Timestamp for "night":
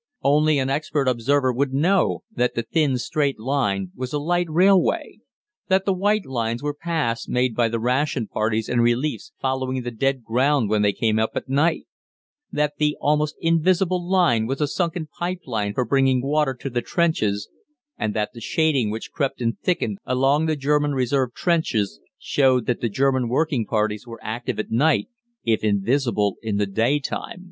11.47-11.85, 24.71-25.09